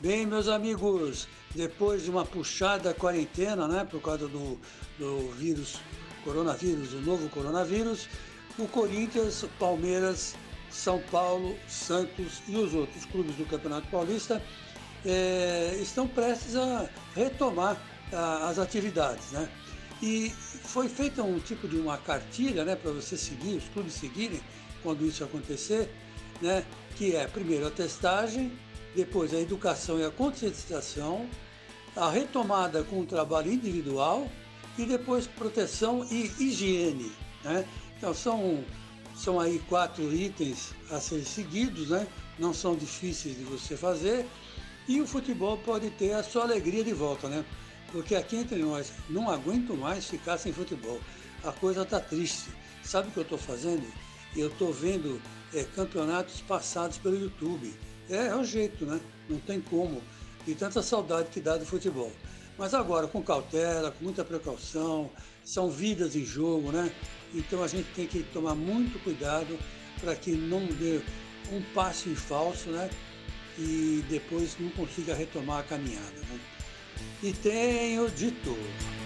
Bem, 0.00 0.24
meus 0.24 0.48
amigos, 0.48 1.28
depois 1.54 2.04
de 2.04 2.10
uma 2.10 2.24
puxada 2.24 2.94
quarentena, 2.94 3.68
né, 3.68 3.84
por 3.84 4.00
causa 4.00 4.26
do, 4.26 4.58
do 4.98 5.30
vírus, 5.32 5.78
coronavírus, 6.24 6.94
o 6.94 7.02
novo 7.02 7.28
coronavírus, 7.28 8.08
o 8.58 8.66
Corinthians, 8.66 9.44
Palmeiras, 9.58 10.34
São 10.70 11.02
Paulo, 11.10 11.54
Santos 11.68 12.42
e 12.48 12.56
os 12.56 12.72
outros 12.72 13.04
clubes 13.04 13.36
do 13.36 13.44
Campeonato 13.44 13.88
Paulista 13.88 14.42
é, 15.04 15.76
estão 15.82 16.08
prestes 16.08 16.56
a 16.56 16.88
retomar 17.14 17.76
a, 18.10 18.48
as 18.48 18.58
atividades, 18.58 19.32
né? 19.32 19.50
E 20.00 20.30
foi 20.30 20.88
feita 20.88 21.22
um 21.22 21.38
tipo 21.40 21.68
de 21.68 21.76
uma 21.76 21.98
cartilha, 21.98 22.64
né, 22.64 22.74
para 22.74 22.90
você 22.90 23.18
seguir, 23.18 23.56
os 23.56 23.68
clubes 23.68 23.92
seguirem 23.92 24.40
quando 24.82 25.04
isso 25.04 25.22
acontecer, 25.22 25.94
né? 26.40 26.64
Que 26.96 27.14
é 27.14 27.26
primeiro 27.26 27.66
a 27.66 27.70
testagem, 27.70 28.50
depois 28.94 29.32
a 29.32 29.40
educação 29.40 29.98
e 29.98 30.04
a 30.04 30.10
conscientização, 30.10 31.28
a 31.96 32.10
retomada 32.10 32.82
com 32.84 33.00
o 33.00 33.06
trabalho 33.06 33.52
individual 33.52 34.28
e 34.78 34.84
depois 34.84 35.26
proteção 35.26 36.06
e 36.10 36.30
higiene. 36.38 37.12
Né? 37.44 37.66
Então 37.96 38.14
são, 38.14 38.64
são 39.14 39.38
aí 39.38 39.60
quatro 39.68 40.12
itens 40.12 40.72
a 40.90 41.00
ser 41.00 41.24
seguidos, 41.24 41.90
né? 41.90 42.06
não 42.38 42.54
são 42.54 42.74
difíceis 42.74 43.36
de 43.36 43.44
você 43.44 43.76
fazer 43.76 44.26
e 44.88 45.00
o 45.00 45.06
futebol 45.06 45.58
pode 45.58 45.90
ter 45.90 46.12
a 46.12 46.22
sua 46.22 46.42
alegria 46.42 46.82
de 46.82 46.92
volta, 46.92 47.28
né? 47.28 47.44
Porque 47.92 48.14
aqui 48.14 48.36
entre 48.36 48.56
nós, 48.58 48.92
não 49.08 49.30
aguento 49.30 49.76
mais 49.76 50.06
ficar 50.06 50.38
sem 50.38 50.52
futebol. 50.52 51.00
A 51.44 51.52
coisa 51.52 51.82
está 51.82 52.00
triste. 52.00 52.50
Sabe 52.82 53.08
o 53.08 53.10
que 53.12 53.18
eu 53.18 53.22
estou 53.22 53.38
fazendo? 53.38 53.86
Eu 54.36 54.48
estou 54.48 54.72
vendo 54.72 55.20
é, 55.52 55.64
campeonatos 55.64 56.40
passados 56.40 56.98
pelo 56.98 57.20
YouTube 57.20 57.72
é, 58.10 58.26
é 58.28 58.34
o 58.34 58.44
jeito, 58.44 58.84
né? 58.84 59.00
Não 59.28 59.38
tem 59.38 59.60
como. 59.60 60.02
E 60.46 60.54
tanta 60.54 60.82
saudade 60.82 61.28
que 61.30 61.40
dá 61.40 61.56
do 61.56 61.64
futebol. 61.64 62.12
Mas 62.58 62.74
agora, 62.74 63.06
com 63.06 63.22
cautela, 63.22 63.90
com 63.90 64.04
muita 64.04 64.24
precaução, 64.24 65.10
são 65.44 65.70
vidas 65.70 66.14
em 66.14 66.24
jogo, 66.24 66.72
né? 66.72 66.92
Então 67.32 67.62
a 67.62 67.68
gente 67.68 67.88
tem 67.94 68.06
que 68.06 68.22
tomar 68.24 68.54
muito 68.54 69.02
cuidado 69.02 69.58
para 70.00 70.14
que 70.14 70.32
não 70.32 70.66
dê 70.66 71.00
um 71.52 71.62
passo 71.74 72.08
em 72.08 72.14
falso, 72.14 72.70
né? 72.70 72.90
E 73.58 74.04
depois 74.08 74.56
não 74.58 74.70
consiga 74.70 75.14
retomar 75.14 75.60
a 75.60 75.62
caminhada. 75.62 76.20
Né? 76.30 76.40
E 77.22 77.32
tenho 77.32 78.10
de 78.10 78.30
tudo. 78.30 78.99